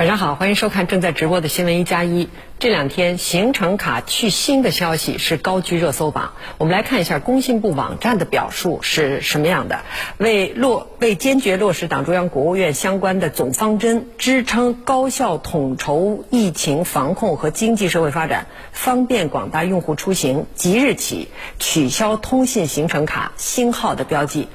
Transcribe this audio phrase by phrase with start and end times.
[0.00, 2.30] 晚上好，欢迎收看正在直播的新闻一加一。
[2.58, 6.32] 这两天行程卡去新的消息是高居热搜榜。
[6.56, 9.82] 我们来看一下工信部网站的表述是什么样的。
[10.16, 21.28] 为落为坚决落实党中央、国务院相关的总方针，支撑高效统筹疫情防控和经济社会发展，方便广大用户出行，即日起
[21.58, 24.48] 取消通信行程卡星号的标记。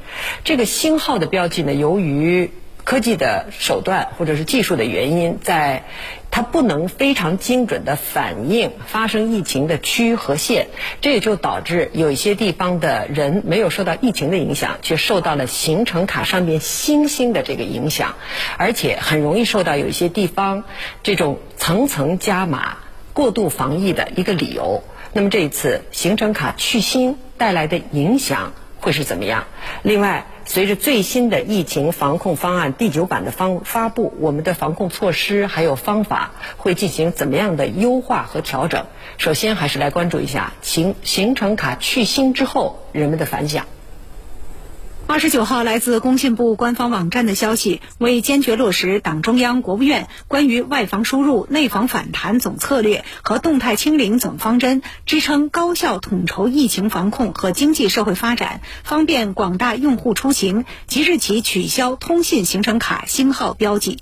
[0.44, 2.50] 这个星号的标记呢，由于
[2.86, 5.84] 科技的手段或者是技术的原因，在
[6.30, 10.68] 它不能非常精准的反映发生疫情的区和县，
[11.02, 18.14] 这也就导致有一些地方的人没有受到疫情的影响，却受到了行程卡上面星星的这个影响，
[18.58, 20.64] 而且很容易受到有一些地方
[21.02, 22.78] 这种层层加码、
[23.14, 24.84] 过度防疫的一个理由。
[25.12, 29.46] 那么这一次行程卡去星带来的影响会是怎么样？
[29.82, 30.28] 另外。
[30.48, 38.86] 随着最新的疫情防控方案第九版的方发布，我们的防控措施还有方法会进行怎么样的优化和调整？
[39.18, 43.66] 首先，还是来关注一下行行程卡去星之后人们的反响。
[45.08, 64.00] 二十九号，来自工信部官方网站的消息，为坚决落实党中央、国务院关于外防输入、内防反弹总策略和动态清零总方针，支撑高效统筹疫情防控和经济社会发展，方便广大用户出行，即日起取消通信行程卡星号标记。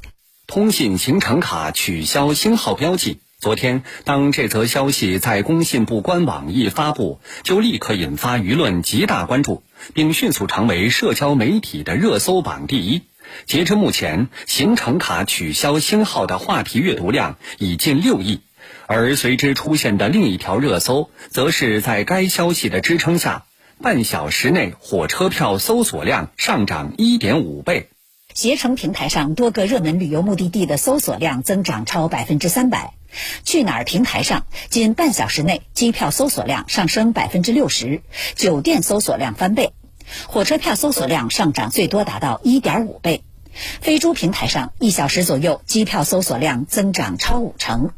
[0.47, 3.19] 通信行程卡取消星号标记。
[3.39, 9.63] 昨天，当这则消息在工信部官网一发布，就立刻引发舆论极大关注，
[9.93, 13.01] 并迅速成为社交媒体的热搜榜第一。
[13.45, 18.41] 截至目前，行程卡取消星号的话题阅读量已近六亿，
[18.85, 23.45] 而随之出现的另一条热搜，则是在该消息的支撑下，
[23.81, 27.89] 半小时内火车票搜索量上涨一点五倍。
[28.33, 32.93] 携程平台上多个热门旅游目的地的搜索量增长超百分之三百，
[33.43, 38.01] 去哪儿平台上仅半小时内机票搜索量上升百分之六十，
[38.35, 39.73] 酒店搜索量翻倍，
[40.27, 43.23] 火车票搜索量上涨最多达到一点五倍，
[43.81, 47.91] 飞猪平台上一小时左右机票搜索量增长超五成。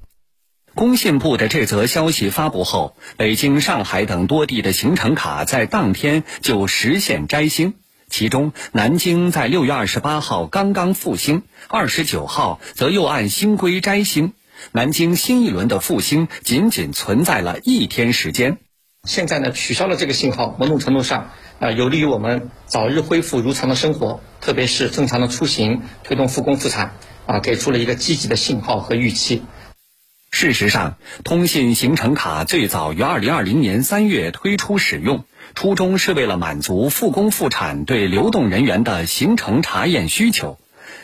[0.73, 7.75] 工信部的这则消息发布后，北京、上海等多地的行程卡在当天就实现摘星。
[8.09, 14.33] 其中，南京在六月二十八号刚刚复兴，二十九号则又按新规摘星。
[14.71, 18.57] 南京新一轮的复兴仅仅存在了一天时间。
[19.03, 26.95] 现在呢，取消了这个信号，某种程度上啊，有利于我们早日恢复如常的生活，特别是正常的出行，推动复工复产
[27.25, 29.43] 啊，给出了一个积极的信号和预期。
[30.31, 35.25] 事实上，通信行程卡最早于二零二零年三月推出使用。
[35.53, 40.57] 初衷是为了满足复工复产对流动人员的行程查验需求，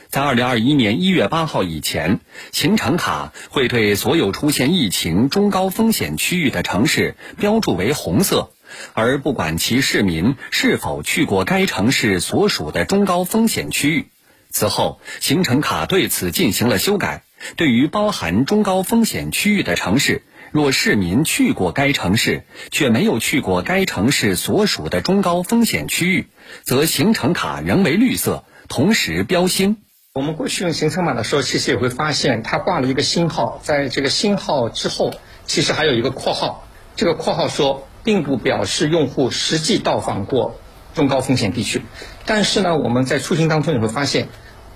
[0.10, 2.20] 在二零二一年一月八号以前，
[2.52, 8.52] 行程卡会对所有出现疫情中高风险区域的城市标注为红色，
[8.94, 14.08] 而不管其市民是否去过该城市所属的中高风险区域。
[14.50, 17.24] 此后，行程卡对此进行了修改，
[17.56, 20.24] 对于包含中高风险区域的城市。
[20.52, 26.28] 若市民去过该城市，却没有去过该城市所属的中高风险区域，
[26.64, 29.78] 则行程卡仍为绿色，同时标星。
[30.14, 35.14] 我们过去用行程码的时候，其实也会发现它挂了一个星号，在这个星号之后，
[35.46, 36.68] 其实还有一个括号。
[36.98, 40.60] 这个括号说，并不表示用户实际到访过
[40.94, 41.82] 中高风险地区。
[42.26, 44.28] 但是呢，我们在出行当中也会发现，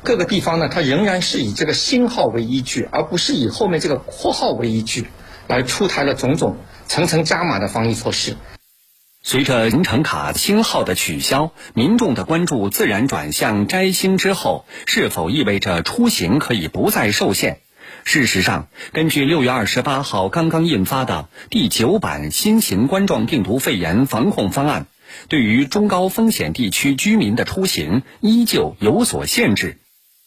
[0.04, 5.08] 各个地方呢，它仍然是以这个星号为依据，而不是以后面这个括号为依据。
[5.48, 6.58] 来出台了种种
[6.88, 8.36] 层层加码的防疫措施。
[9.22, 17.58] 随着行程卡星号的取消，民众的关注自然转向摘星之后是否意味着出行可以不再受限。
[18.04, 24.86] 事实上，根据六月二十八号刚刚印发的第九版新型冠状病毒肺炎防控方案，
[25.28, 29.80] 对于中高风险地区居民的出行依旧有所限制。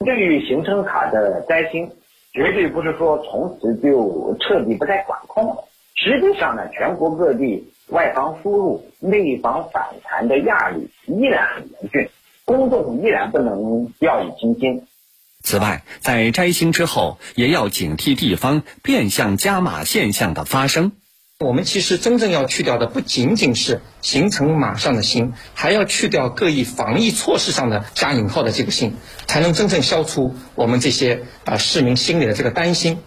[0.05, 1.93] 对于行程卡的摘星，
[2.33, 5.65] 绝对不是说从此就彻底不再管控了。
[5.95, 12.09] 实际上呢，全国各地外防输入、内防反弹的压力依然很严峻，
[12.45, 14.85] 公众依然不能掉以轻心。
[15.43, 20.93] 此外，在摘星之后，也要警惕地方变相加码现象的发生。
[21.45, 28.97] 我们其实真正要去掉的不仅仅是行程码上的“星”，还要去掉各异防疫措施上的加引号的这个“星”，
[29.29, 32.99] 才能真正消除我们这些啊市民心里的这个担心。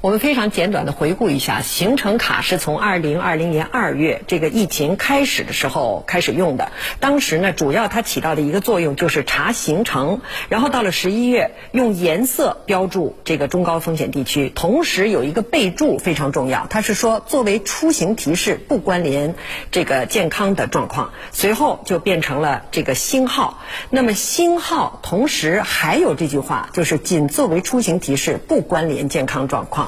[0.00, 6.70] 我们非常简短的回顾一下，行程卡是从二零二零年二月这个疫情开始的时候开始用的。
[7.00, 19.34] 当时呢，主要它起到的一个作用就是查行程，然后到了十一月，用颜色标注这个中高风险地区，同时有一个备注非常重要，它是说作为出行提示，不关联
[19.72, 21.10] 这个健康的状况。
[21.32, 23.58] 随后就变成了这个星号。
[23.90, 29.87] 那么星号同时还有这句话，就是仅作为出行提示，不关联健康状况。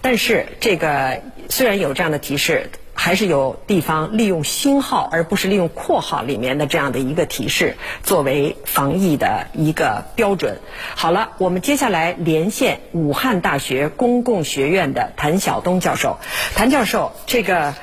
[0.00, 10.58] 但是这个虽然有这样的提示，还是有地方利用星号而不是利用括号里面的这样的一个提示作为防疫的一个标准。
[10.94, 16.18] 好了，我们接下来连线武汉大学公共学院的谭晓东教授。
[16.54, 17.74] 谭教授，这个。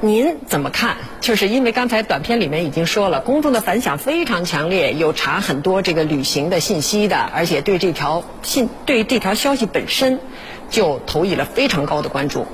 [0.00, 0.96] 您怎么看？
[1.20, 10.20] 就是因为刚才短片里面已经说了，公众的反响非常强烈，有查很多这个旅行的信息的，而且对这条信、对这条消息本身
[10.70, 12.46] 就投以了非常高的关注。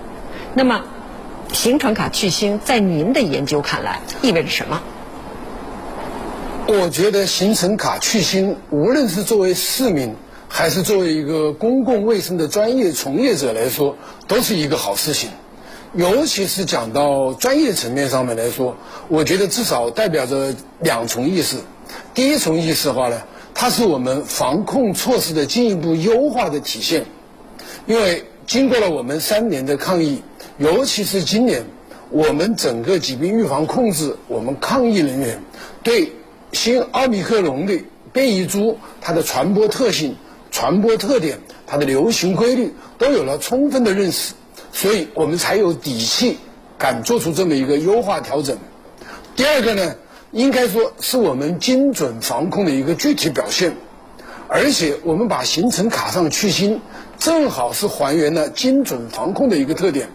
[0.55, 0.85] 那么，
[1.52, 4.82] 行程卡去星在您的研究看来意味着什么？
[6.67, 10.14] 我觉得行程卡去星，无论是作为市民，
[10.49, 15.29] 还是作为一个公共卫生的专业从业者来说，都是一个好事情。
[15.96, 18.76] 尤其是讲到专业层面上面来说，
[19.08, 21.58] 我觉得至少代表着两重意思。
[22.12, 23.23] 第一重意思的话呢，
[23.55, 27.06] 它是我们防控措施的进一步优化的体现。
[27.87, 30.20] 因为经过了我们三年的抗疫，
[30.58, 31.64] 尤其是今年，
[32.11, 35.40] 我们整个疾病预防控制，我们抗疫人员
[35.85, 36.11] 对
[36.52, 37.81] 新奥密克戎的
[38.12, 40.17] 变异株它的传播特性、
[40.50, 41.38] 传播特点、
[41.69, 44.35] 它的流行规律都有了充分的认识。
[44.75, 46.37] 所以我们才有底气
[46.76, 48.59] 敢做出这么一个优化调整。
[49.37, 49.94] 第二个呢，
[50.32, 53.76] 应该说是我们精准防控的一个具体表现，
[54.49, 56.81] 而且我们把行程卡上去星，
[57.21, 60.09] 正好是还原了精准防控的一个特点。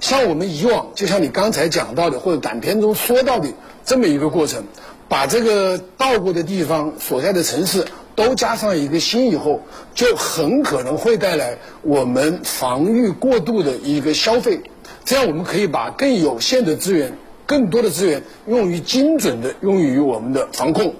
[0.00, 3.48] 像我们以往，就像你刚才讲到的或者短片中说到的
[3.84, 4.64] 这么一个过程，
[5.08, 7.84] 把这个到过的地方所在的城市。
[8.16, 9.60] 都加上一个新以后，
[9.94, 14.62] 就很可能会带来我们防御过度的一个消费。
[15.04, 17.12] 这样我们可以把更有限的资源、
[17.44, 20.94] 更多的资源用于精准的用于我们的防控。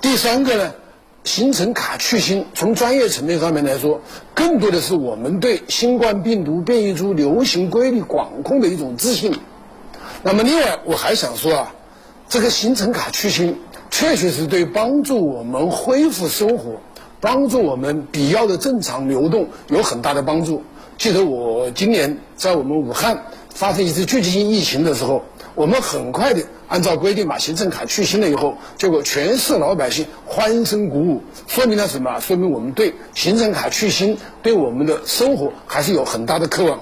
[0.00, 0.72] 第三个呢，
[1.24, 4.00] 行程卡去新，从专业层面上面来说，
[4.32, 9.36] 更多的是我们对新冠病毒变异株流行规律管控的一种自信。
[10.22, 11.74] 那么另外我还想说啊，
[12.28, 13.58] 这个行程卡去新。
[13.98, 16.78] 确实是对帮助我们恢复生活、
[17.18, 20.62] 帮助我们必要的正常流动有很大的帮助。
[20.98, 25.22] 记得我今年在我们武汉发生一次聚集性疫情的时候，
[25.54, 32.20] 我们很快的按照规定把行程卡去星了以后，结果全市老百姓欢声鼓舞，说明了什么？
[32.20, 36.80] 说明我们对行程卡去星对我们的生活还是有很大的渴望。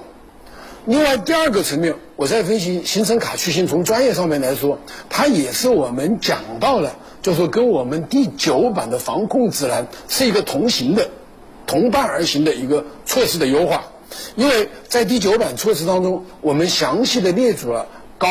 [0.85, 4.77] 另外第二个层面，我在分析行程卡去星，从专业上面来说，
[5.09, 11.09] 它也是我们讲到了，就是跟我们第九版的防控指南是一个同行的、
[11.65, 13.85] 同伴而行的一个措施的优化。
[14.35, 17.87] 因为在第九版措施当中，我们详细的列出了
[18.19, 18.29] 高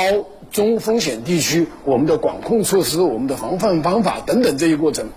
[0.52, 5.08] 中风险地区我们的管控措施、我们的防范方法等等这一过程，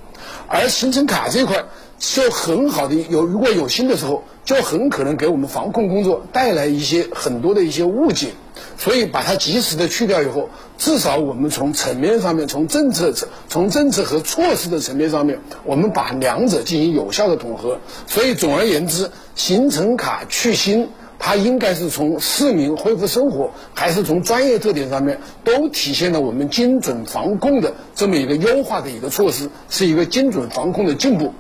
[0.48, 1.66] 而行程卡这一块。
[2.00, 8.30] 就很好的有，如果有心的时候，就很可能给我们防控工作带来一些很多的一些误解，
[8.78, 17.80] 所以把它及时的去掉以后，至少我们从层面上面，从政策层、从政策和措施的层面上面，我们把两者进行有效的统合。
[18.06, 31.34] 所以总而言之，行程卡去星，它应该是从市民恢复生活，还是从专业特点上面，都体现了我们精准防控的这么一个优化的一个措施，是一个精准防控的进步。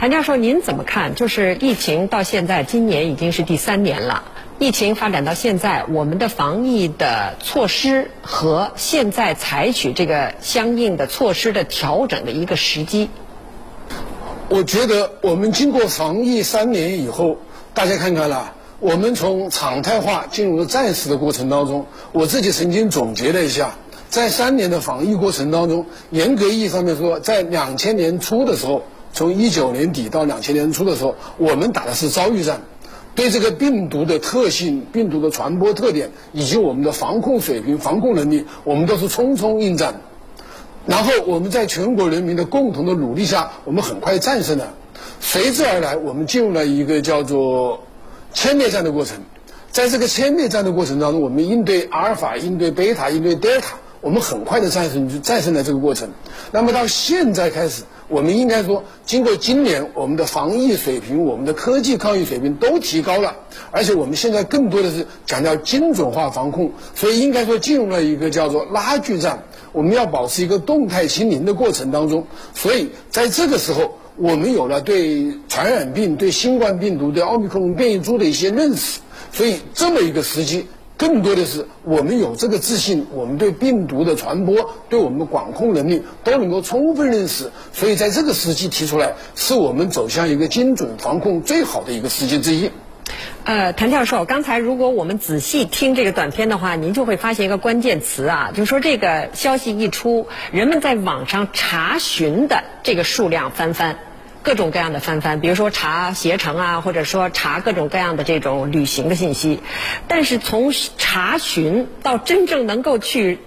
[0.00, 1.16] 谭教授，您怎么看？
[1.16, 4.22] 就是疫情到现在，今年已经是第三年了。
[4.60, 13.10] 疫情发展到现在，我们的防疫的措施和现在采取这个相应的措施的调整的一个时机。
[14.48, 17.38] 我觉得我们经过防疫三年以后，
[17.74, 23.72] 大家看看了，我们从常态化进入了战时的过程当中，我自己曾经总结了一下，
[24.08, 32.62] 在三年的防疫过程当中，严格意义上面说，在两千年初的时候，从一九年底到两千年初的时候，我们打的是遭遇战，
[33.14, 40.00] 对这个病毒的特性、病毒的传播特点以及我们的防控水平、防控能力，我们都是匆匆应战。
[40.86, 44.72] 然后我们在全国人民的共同的努力下，我们很快战胜了。
[45.20, 47.84] 随之而来，我们进入了一个叫做
[48.32, 49.18] 歼灭战的过程。
[49.70, 56.08] 在这个歼灭战的过程当中，我们应对阿尔法、应对贝塔、应对德尔塔，我们很快的战胜战胜了这个过程。
[56.52, 63.36] 那么到现在开始，我们应该说，经过今年，我们的防疫水平、我们的科技抗疫水平都提高了，
[63.70, 69.44] 而且我们现在更多的是强调精准化防控，所以应该说进入了一个叫做拉锯战。
[69.72, 79.00] 我们要保持一个动态清零的过程当中，所以在这个时候，我们有了对传染病、对新冠病毒、对奥密克戎变异株的一些认识，
[79.30, 80.66] 所以这么一个时机，
[80.98, 92.70] 更多的是我们有这个自信，我们对病毒的传播、对我们的管控能力都能够充分认识，所以在这个时期提出来，是我们走向一个精准防控最好的一个时机之一。
[93.44, 103.96] 呃，谭教授，刚才如果我们仔细听这个短片的话，您就会发现一个关键词啊，就是说这个消息一出，人们在网上查询的这个数量翻番，
[104.42, 109.60] 各种各样的翻翻，比如说查携程啊，或者说查各种各样的这种旅行的信息，
[110.06, 113.38] 但是从查询到真正能够去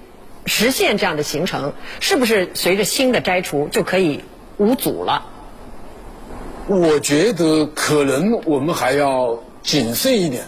[0.46, 4.24] 实现这样的行程，是不是随着新的摘除就可以
[4.58, 5.26] 无阻了？
[6.68, 9.40] 我觉得可能我们还要。
[9.64, 10.46] 谨慎一点，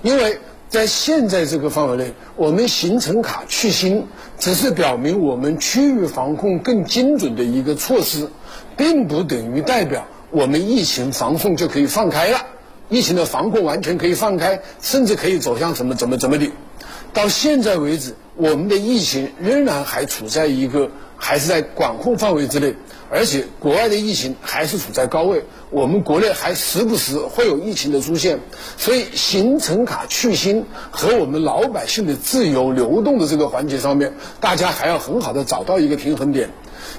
[0.00, 4.06] 因为在现在这个范围内，我们行程卡去新
[4.38, 8.30] 只是表明我们区域防控更精准的一个措施，
[8.78, 12.46] 并不等于代表我们疫情防控就可以放开了，
[12.88, 16.50] 疫情的防控完全可以放开，甚至可以走向怎么怎么怎么的。
[17.12, 22.74] 到现在为止，我们的疫情仍然还处在一个还是在管控范围之内。
[23.10, 28.38] 而且国外的疫情还是处在高位，我们国内还时不时会有疫情的出现，
[28.76, 36.50] 所以行程卡去新和我们老百姓的自由流动的这个环节上面，大家还要很好的找到一个平衡点。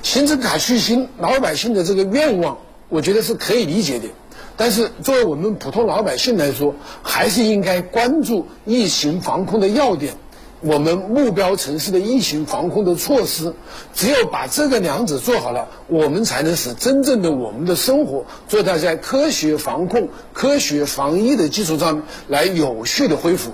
[0.01, 4.07] 行程卡去新，老百姓的这个愿望，我觉得是可以理解的。
[4.55, 10.13] 但是作为我们普通老百姓来说，还是应该关注疫情防控的要点。
[10.61, 13.53] 我们目标城市的疫情防控的措施，
[13.93, 23.51] 只有把这个两者做好了，我们才能使真正的我们的生活做到在科学防控、科学防疫的基础上来有序的恢复。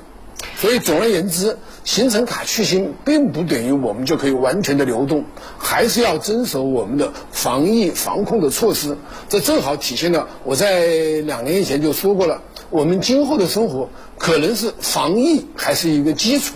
[0.57, 5.23] 所以，总而言之，行程卡去新并不等于我们就可以完全的流动，
[5.57, 8.97] 还是要遵守我们的防疫防控的措施。
[9.29, 10.87] 这正好体现了我在
[11.25, 13.87] 两年以前就说过了，我们今后的生活
[14.17, 16.55] 可能是防疫还是一个基础。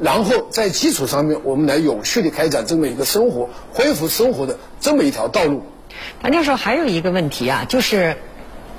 [0.00, 5.62] 然后在基础上面，我们来有序的开展这么一个生活恢复生活的这么一条道路。
[6.22, 8.16] 谭教授还有一个问题啊，就是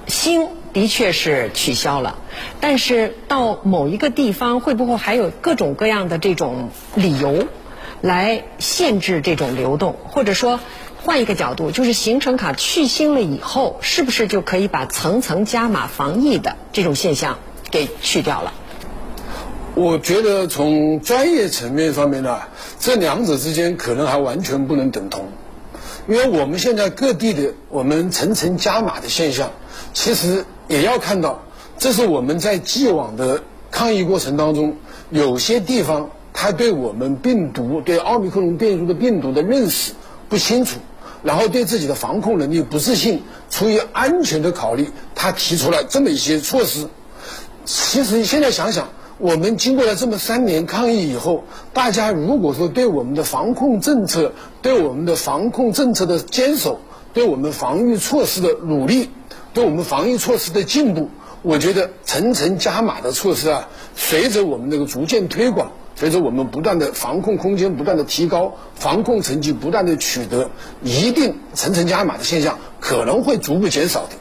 [0.08, 2.18] 新的确是取消了，
[2.60, 7.48] 但是到某一个地方会不会还有各种各样的这种理由
[8.02, 9.98] 来限制这种流动？
[10.08, 10.60] 或者说
[11.04, 18.54] 换一个角度，就是行程卡去新了以后，是不是就可以把层层加码防疫的这种现象给去掉了？
[19.74, 22.42] 我觉得从专业层面上面呢，
[22.80, 25.30] 这两者之间可能还完全不能等同，
[26.08, 29.52] 因为我们现在各地的我们层层加码的现象，
[29.94, 31.44] 其实也要看到，
[31.78, 34.78] 这是我们在既往的抗疫过程当中，
[35.10, 39.94] 有些地方他对我们病毒对奥密克戎变异的病毒的认识
[40.30, 40.80] 不清楚，
[41.22, 46.88] 然后对自己的防控能力不自信，出于安全的考虑，他提出了这么一些措施。
[47.66, 48.88] 其实现在想想。
[49.22, 56.80] 我们经过了这么三年抗疫以后，大家如果说对我们的防控政策、对我们的防控政策的坚守、
[57.14, 59.12] 对我们防御措施的努力、
[59.54, 61.10] 对我们防疫措施的进步，
[61.42, 70.50] 我觉得层层加码的措施啊，随着我们这个逐渐推广，随着我们不断的防控空间不断的提高，防控成绩不断的取得，
[70.84, 74.12] 一定层层加码的现象可能会逐步减少的。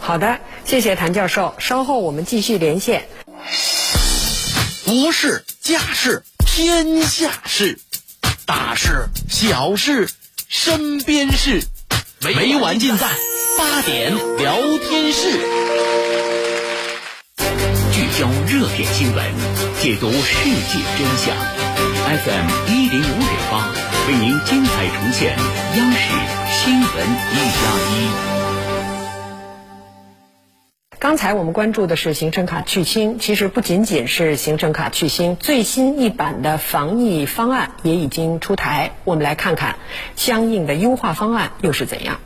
[0.00, 3.04] 好的，谢谢谭教授，稍后我们继续连线。
[4.84, 7.78] 国事、家事、天下事，
[8.44, 10.10] 大事、小事、
[10.48, 11.62] 身边事，
[12.24, 13.08] 每晚尽在
[13.58, 15.28] 八点聊天室。
[17.92, 19.24] 聚焦热点新闻，
[19.80, 21.34] 解读世界真相。
[22.06, 23.68] FM 一零五点八
[24.06, 25.36] 为您精彩呈现
[25.76, 25.98] 央视
[26.62, 26.86] 新闻
[27.32, 27.60] 一加
[27.90, 28.31] 一。
[31.12, 38.92] 刚才我们关注的是行程卡去清，其实不仅仅是行程卡去清，最新一版的防疫方案也已经出台。
[39.04, 39.76] 我们来看看
[40.16, 42.18] 相应的优化方案又是怎样。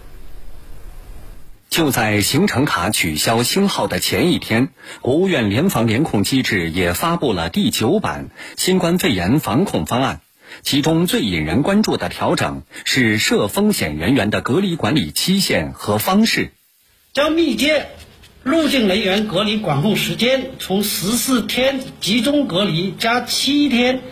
[1.68, 4.68] 就在行程卡取消星号的前一天，
[5.00, 10.20] 国务院联防联控机制也发布了第九版新冠肺炎防控方案。
[10.62, 16.52] 其中最引人关注的调整是涉风险人员的隔离管理期限和方式，
[17.12, 17.88] 将密接。
[18.46, 24.02] 入境人员隔离管控时间从十四天集中隔离加七天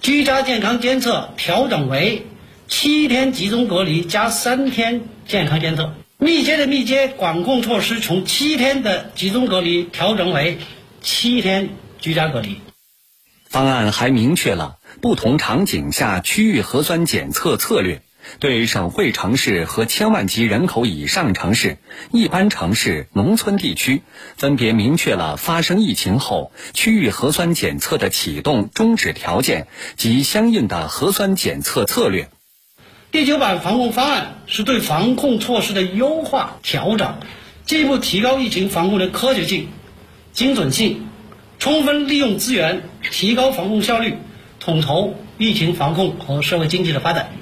[0.00, 2.24] 居家健康监测调整为
[2.68, 5.92] 七天集中隔离加三天健康监测。
[6.18, 10.58] 密接的密接管控措施从七天的集中隔离调整为
[11.00, 12.60] 七天居家隔离。
[13.48, 18.02] 方案还明确了不同场景下区域核酸检测策略。
[18.38, 21.78] 对省会城市和千万级人口以上城市、
[22.12, 24.02] 一般城市、农村地区，
[24.36, 32.28] 分别明确了发生疫情后区域核酸检测的启动、终止条件及相应的核酸检测策略。
[33.10, 37.18] 第九版防控方案是对防控措施的优化调整，
[37.66, 39.68] 进一步提高疫情防控的科学性、
[40.32, 41.08] 精准性，
[41.58, 44.14] 充分利用资源，提高防控效率，
[44.60, 47.32] 统筹疫情防控和社会经济的发展。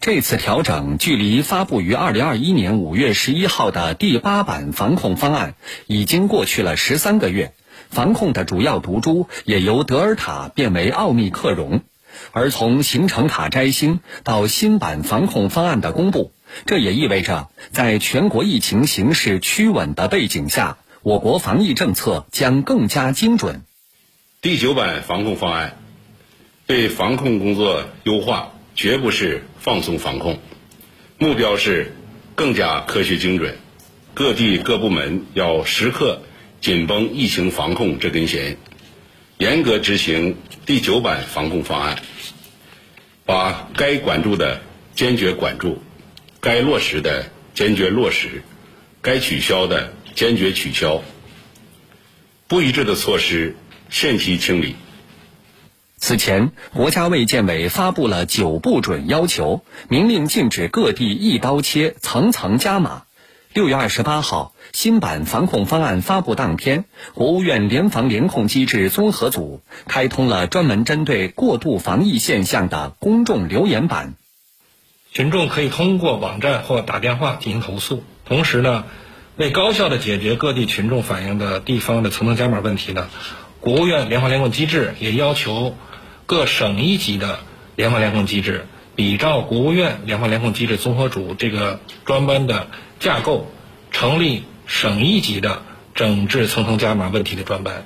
[0.00, 5.54] 这次调整距离发布于二零二一年五月十一号的第八版防控方案
[5.86, 7.54] 已经过去了十三个月，
[7.90, 11.80] 防控的主要毒株也由德尔塔变为奥密克戎。
[12.30, 16.32] 而从行程卡摘星到新版防控方案的公布，
[16.66, 23.64] 这也意味着在全国疫情形势趋稳的背景下，我国防疫政策将更加精准。
[24.40, 25.76] 第九版防控方案
[26.66, 28.52] 对防控工作优化。
[28.76, 30.38] 绝不是放松防控，
[31.16, 31.92] 目标是
[32.34, 33.56] 更加科学精准。
[34.12, 36.20] 各地各部门要时刻
[36.60, 38.58] 紧绷疫情防控这根弦，
[39.38, 40.36] 严格执行
[40.66, 41.96] 第九版防控方案，
[43.24, 44.60] 把该管住的
[44.94, 45.82] 坚决管住，
[46.40, 48.42] 该落实的坚决落实，
[49.00, 51.02] 该取消的坚决取消。
[52.46, 53.56] 不一致的措施
[53.88, 54.76] 限期清理。
[55.98, 63.04] 此前，国家卫健委发布了九不准要求，明令禁止各地一刀切、层层加码。
[63.54, 74.14] 六月二十八号，新版防控方案发布当天，国务院联防联控机制综合组开通了专门针对过度防疫现象的公众留言板。
[75.12, 78.04] 群众可以通过网站或打电话进行投诉。
[78.26, 78.84] 同时呢，
[79.36, 83.08] 为高效的解决各地群众反映的地方的层层加码问题呢，
[83.60, 85.74] 国务院联防联控机制也要求。
[86.26, 87.38] 各省一级的
[87.76, 92.66] 联防联控机制，比照国务院联防联控机制综合组这个专班的
[92.98, 93.46] 架构，
[93.92, 95.62] 成立省一级的
[95.94, 97.84] 整治层层加码问题的专班。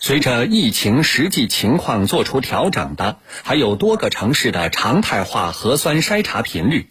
[0.00, 6.88] 随着疫情实际情况做出调整的，还有多个城市的常态化核酸筛查频率。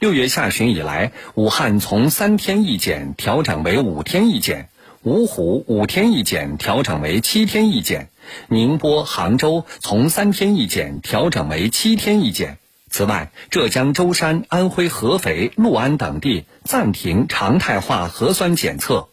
[0.00, 4.68] 六月下旬以来，武汉从三天一检调整为五天一检，
[5.02, 8.10] 芜湖五天一检调整为七天一检。
[8.48, 12.58] 宁波、杭州从三天一检调整为七天一检。
[12.88, 19.08] 此外，浙江舟山、安徽合肥、六安等地暂停常态化核酸检测。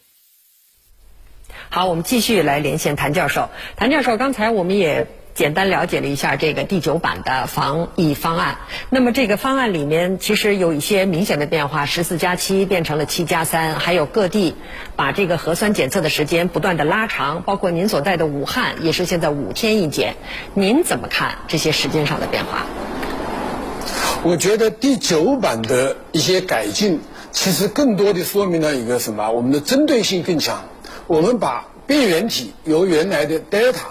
[1.68, 3.50] 好，我们继续来连线谭教授。
[3.76, 5.06] 谭教授，刚才我们也。
[5.34, 8.58] 简单了解了一下这个第九版的防疫方案。
[8.88, 14.54] 那么这个方案里面其实有一些明显的变化，十四加七变成了七加三，还有各地
[14.94, 20.14] 把这个核酸检测的时间不断的拉长，包括您所在的武汉也是现在五天一检。
[20.54, 22.64] 您怎么看这些时间上的变化？
[24.22, 27.00] 我觉得第九版的一些改进，
[27.32, 29.30] 其实更多的说明了一个什么？
[29.32, 30.64] 我们的针对性更强。
[31.08, 33.88] 我们把病原体由原来的德尔塔。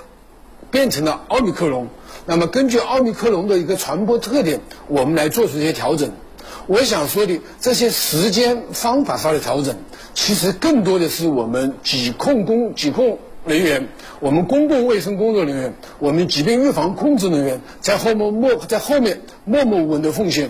[0.74, 1.86] 变成了奥密克戎，
[2.26, 6.10] 那么根据奥密克戎的一个传播特点，我们来做出一些调整。
[6.66, 9.76] 我想说的这些时间方法上的调整，
[10.16, 13.88] 其实更多的是我们疾控工、疾控人员，
[14.20, 20.50] 我们公共卫生工作人员，我们疾病预防控制人员在后面默在后面默默无闻的奉献。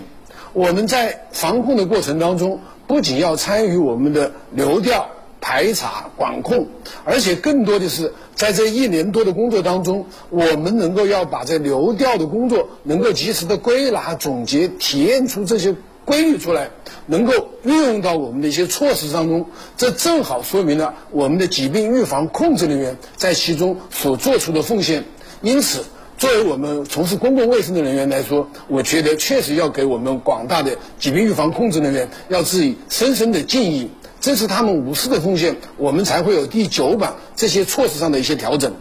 [0.54, 5.10] 我们在防控的过程当中，不仅要参与我们的流调。
[5.46, 6.66] 排查管控，
[7.04, 15.76] 而且更多的是在这一年多的工作当中，我们能够要把这流调的工作能够及时的归纳总结，体验出这些
[16.06, 16.70] 规律出来，
[17.04, 19.44] 能够运用到我们的一些措施当中，
[19.76, 25.04] 这正好说明了我们的疾病预防控制人员在其中所做出的奉献。
[25.42, 25.84] 因此，
[26.16, 33.90] 作为我们从事公共卫生的人员来说，我觉得确实要给我们广大的疾病预防控制人员要致以深深的敬意。
[34.24, 38.72] 正是他们无私的奉献，我们才会有第九版这些措施上的一些调整。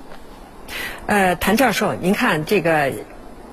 [1.05, 2.93] 呃，谭教授，您看这个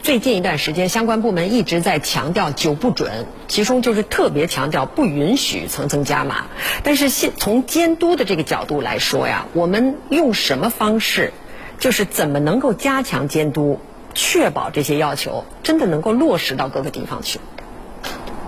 [0.00, 6.44] 最近一段时间，相关部门一直在强调“九不准”，其中就是特别强调不允许层层加码。
[6.84, 11.32] 但是现从监督的这个角度来说呀，我们用什么方式，
[11.80, 13.80] 就是怎么能够加强监督，
[14.14, 17.40] 确保这些要求真的能够落实到各个地方去？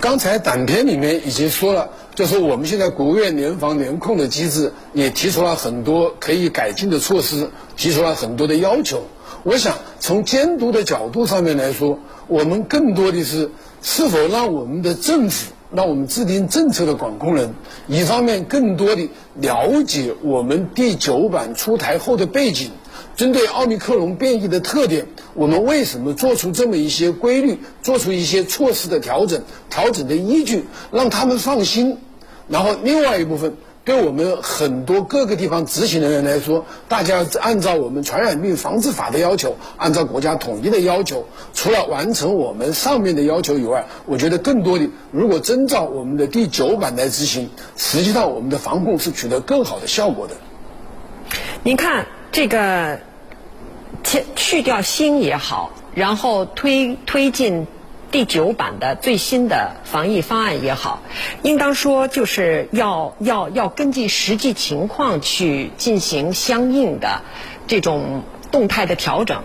[0.00, 9.02] 刚才短片里面已经说了，就是我们现在国务院联防联控的机制也提出了很多可以改进的措施，提出了很多的要求。
[9.44, 11.98] 我想从监督的角度上面来说，
[12.28, 17.54] 我们更多的是是否让我们的政府，让我们制定政策的管控人，
[17.88, 22.70] 一方面更多的了解我们第九版出台后的背景。
[23.22, 31.98] 针对奥密克戎变异的特点，我们为什么做出这么一些规律，做出一些措施的调整，调整的依据，让他们放心。
[32.48, 33.54] 然后另外一部分，
[33.84, 50.34] 对我们很多各个地方执行的人来说，大家按照我们传染病防治法的要求，按照国家统一的要求，除了完成我们上面的要求以外，我觉得更多的，如果遵照我们的第九版来执行，实际上我们的防控是取得更好的效果的。
[51.62, 52.04] 您看。
[52.32, 52.98] 这个
[54.04, 57.66] 去去掉新也好，然后推推进
[58.10, 61.00] 第九版的最新的防疫方案也好，
[61.42, 67.22] 应当说就是要要要根据实际情况去进行相应的
[67.66, 69.42] 这种动态的调整。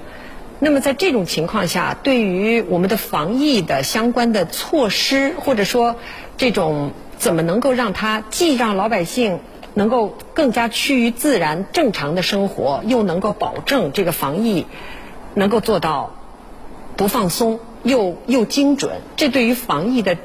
[0.60, 5.96] 那么在这种情况下，对于我们的防疫的相关的措施，或者说
[6.36, 9.40] 这种怎么能够让它既让老百姓。
[9.78, 14.66] 能够更加趋于自然正常的生活，又能够保证这个防疫
[15.36, 16.16] 能够做到
[16.96, 20.18] 不放松又又精准，这对于防疫的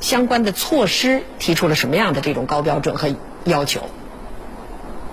[0.00, 3.08] 相关的措施提出了什么样的这种高标准和
[3.44, 3.80] 要求？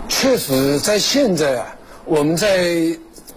[0.09, 2.75] 确实，在现在啊，我们在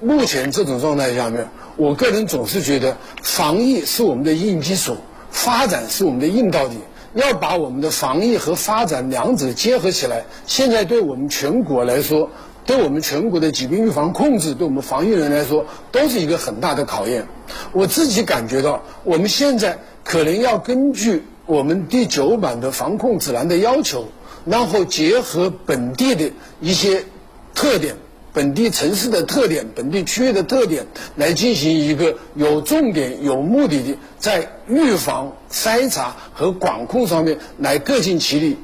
[0.00, 4.96] 目前这种状态下面，我个人总是觉得防疫是我们的硬基础，
[5.30, 6.78] 发展是我们的硬道理。
[7.14, 12.30] 要把我们的防疫和发展两者结合起来，现在对我们全国来说，
[12.64, 17.26] 对我们全国的疾病预防控制，对我们防疫人来说，都是一个很大的考验。
[17.72, 24.06] 我自己感觉到，我们现在可能要根据我们第九版的防控指南的要求，
[24.46, 27.04] 然后结合本地的一些
[27.54, 27.94] 特点。
[28.34, 38.56] 本地城市的特点，本地区域的特点，来进行一个有重点、有目的的在预防、筛查和管控上面来各尽其力。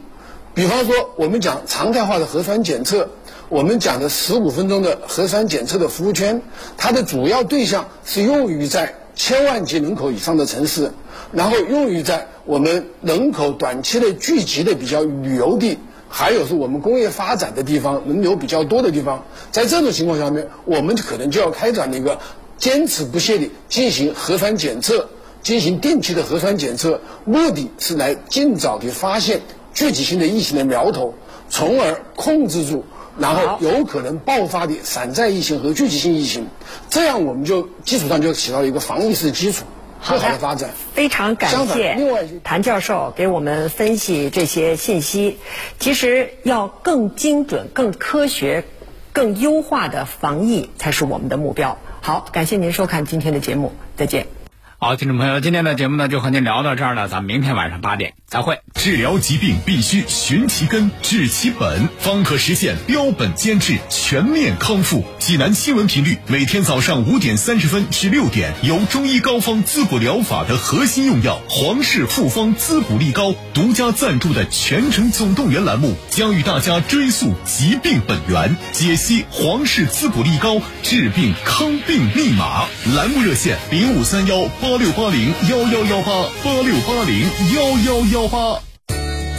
[0.55, 3.11] 比方说，我们讲常态化的核酸检测，
[3.51, 6.41] 我们讲的十五分钟的核酸检测的服务圈，
[6.79, 10.91] 它的主要对象是用于在千万级人口以上的城市，
[11.31, 15.79] 然后用于在我们人口短期内聚集的比较旅游地。
[16.09, 22.19] 还有是我们工业发展的地方，人流比较多的地方，在这种情况下面，我们可能就要开展一个
[22.57, 25.09] 坚持不懈地进行核酸检测，
[25.43, 29.43] 进行定期的核酸检测，目的是来尽早地发现
[29.75, 31.15] 聚集性的疫情的苗头，
[31.51, 32.85] 从而控制住，
[33.19, 36.47] 然后有可能爆发的散在疫情和聚集性疫情，
[36.89, 39.65] 这样我们就基础上就起到一个防疫式基础。
[40.01, 41.97] 好的发展，非常感谢
[42.45, 45.39] 谭教授给我们分析这些信息。
[45.79, 48.65] 其实要更精准、更科学、
[49.13, 51.77] 更优化的防疫才是我们的目标。
[52.01, 54.38] 好，感谢您收看今天的节目，再见。
[54.81, 58.61] 好，听众朋友，今天的节目呢就和您聊到这儿了，咱们明天晚上八点再会。
[58.75, 65.05] 治疗疾病必须寻其根、治其本，方可实现标本兼治、全面康复。
[65.19, 82.67] 济南新闻频率每天早上五点三十分至六点，由中医膏方滋补疗法的核心用药皇氏复方滋补力高独家赞助的全程总动员栏目，将与大家追溯疾病本源，解析皇氏滋补力高治病康病密码。
[82.95, 88.61] 栏目热线零五三幺八八六八零幺幺幺八八六八零幺幺幺八。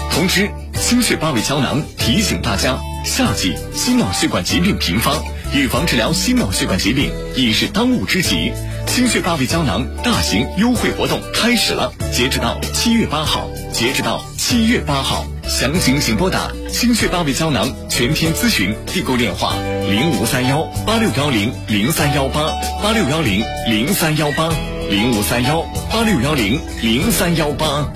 [0.10, 5.14] 通知：心血八味胶囊提醒大家，夏季心脑血管疾病频发，
[5.54, 8.52] 预防治疗心脑血管疾病已是当务之急。
[8.88, 19.54] 心血八味胶囊大型优惠活动开始了，截止到七月八号，截止到七月八号，详情请拨打心血八味胶囊全天咨询订购电话
[19.88, 24.50] 零五三幺八六幺零零三幺八八六幺零零三幺八。
[24.90, 27.88] 零五三幺八六幺零零三幺八。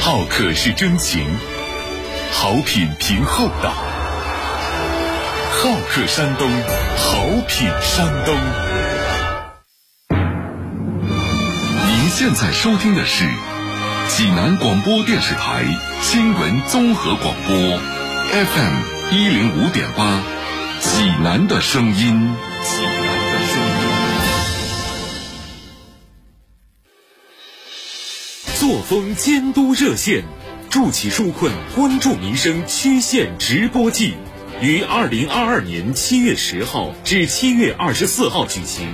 [0.00, 1.22] 好客是真情，
[2.32, 3.74] 好品凭厚道。
[5.52, 6.50] 好客山东，
[6.96, 8.34] 好品山东。
[11.88, 13.26] 您现在收听的是
[14.08, 15.62] 济南广播电视台
[16.00, 17.54] 新闻综合广播
[18.32, 20.22] ，FM 一零五点八，
[20.80, 23.09] 济南的声音济。
[28.70, 30.22] 作风监督热线，
[30.70, 34.14] 助企纾困，关注民生，区县直播季，
[34.62, 38.86] 于二零二二年七月十号至七月二十四号举行。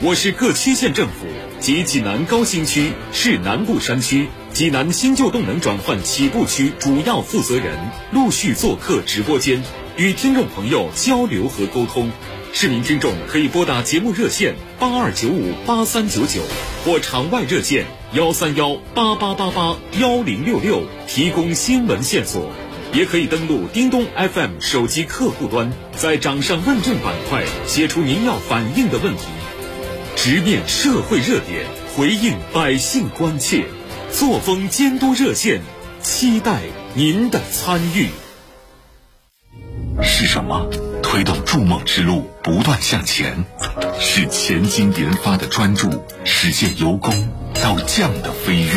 [0.00, 1.28] 我市各区县政府
[1.60, 7.78] 及济南高新区、市南部山区、济南新旧动能转换起步区主要负责人
[8.10, 9.62] 陆续做客直播间，
[9.96, 12.10] 与听众朋友交流和沟通。
[12.52, 16.42] 市民听众可以拨打节目热线八二九五八三九九
[16.84, 22.50] 或场外热线幺三幺八八八八幺零六六提供新闻线索，
[22.92, 29.22] 也可以登录叮咚 FM 手机客户端，在掌上问政板块写出您要反映的问题，
[30.16, 31.64] 直面社会热点，
[31.96, 33.64] 回应百姓关切。
[34.12, 35.62] 作风监督热线，
[36.02, 36.62] 期待
[36.94, 38.08] 您的参与。
[40.02, 40.68] 是什么
[41.02, 43.44] 推动筑梦之路不断向前？
[43.98, 48.70] 是前金研发的专注，实现由工到匠的飞跃。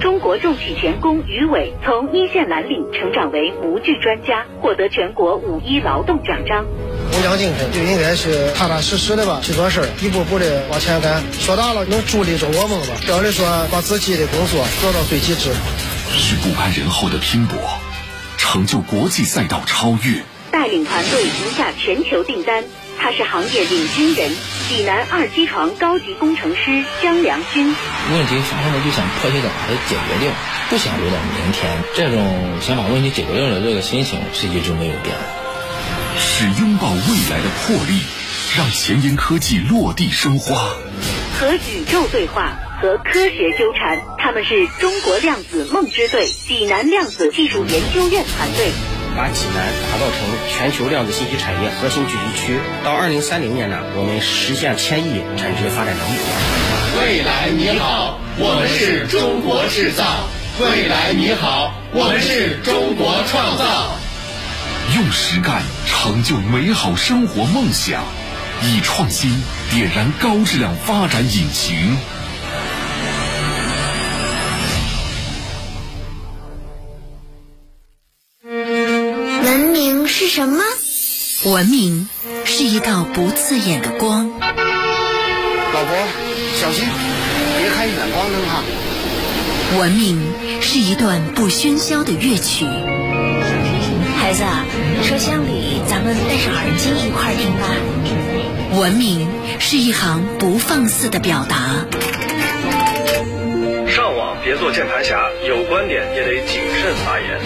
[0.00, 6.64] 中国重企钳工于伟从一线蓝领成长为模具专家，获得全国五一劳动奖章。
[7.12, 11.22] 工匠精神就应该是踏踏实实的吧，去做事儿，一步步的往前赶。
[11.32, 12.94] 说大了，能助力着我们吧。
[13.06, 15.50] 小的说，把自己的工作做到最极致。
[16.16, 17.58] 是不甘人后的拼搏，
[18.36, 20.22] 成就国际赛道超越。
[20.54, 22.62] 带领团队赢下全球订单，
[22.96, 24.30] 他是行业领军人，
[24.68, 27.66] 济南二机床高级工程师张良军。
[27.66, 30.32] 问题发生了就想迫切的把它解决掉，
[30.70, 31.76] 不想留到明天。
[31.96, 35.16] 这种想把问题解决掉的这个心情是一直没有变。
[36.20, 36.98] 是拥抱未
[37.32, 38.00] 来的魄力，
[38.56, 40.54] 让前沿科技落地生花。
[41.36, 48.70] 和宇宙对话，和科学纠缠，他们是中国量子梦之队济南量子技术研究院团队。
[49.16, 50.18] 把济南打造成
[50.50, 52.58] 全球量子信息产业核心聚集区。
[52.84, 56.18] 到二零三零年呢，我们实现千亿产值发展能力。
[57.00, 60.04] 未来你好，我们是中国制造。
[60.60, 63.96] 未来你好，我们是中国创造。
[64.94, 68.02] 用实干成就美好生活梦想，
[68.62, 69.30] 以创新
[69.70, 71.96] 点燃高质量发展引擎。
[80.34, 80.64] 什么？
[81.44, 82.08] 文明
[82.44, 84.28] 是一道不刺眼的光。
[84.40, 85.96] 老婆，
[86.56, 86.84] 小心，
[87.56, 88.64] 别开远光灯哈。
[89.78, 90.20] 文明
[90.60, 92.66] 是一段不喧嚣的乐曲。
[94.16, 94.42] 孩子，
[95.04, 98.80] 车厢里咱们戴上耳机一块儿听吧。
[98.80, 99.28] 文明
[99.60, 101.86] 是一行不放肆的表达。
[103.86, 107.40] 上网别做键盘侠，有观点也得谨慎发言。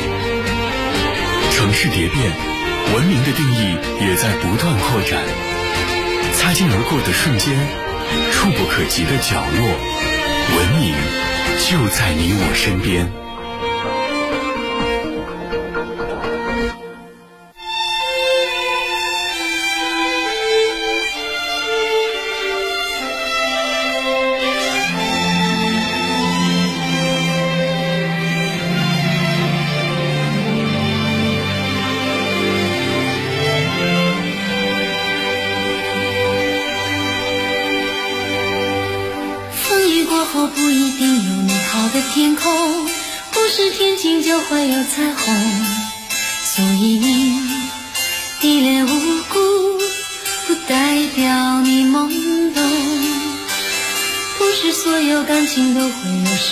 [1.53, 2.33] 城市蝶变，
[2.95, 5.21] 文明的定义也在不断扩展。
[6.35, 7.55] 擦肩而过的瞬间，
[8.33, 9.63] 触不可及的角落，
[10.57, 10.95] 文明
[11.67, 13.28] 就在你我身边。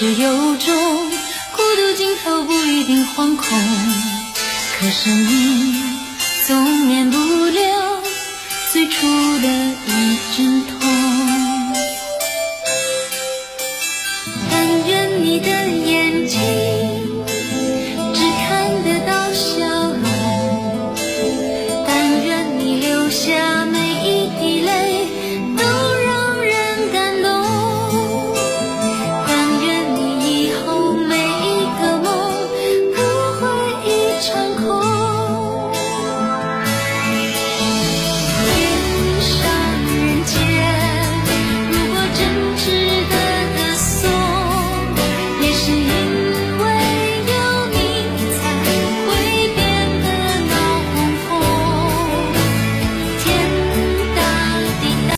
[0.07, 1.11] 有始有终，
[1.57, 3.59] 孤独尽头不一定惶恐。
[4.79, 5.83] 可生命
[6.47, 8.03] 总免不了
[8.73, 9.05] 最初
[9.41, 9.66] 的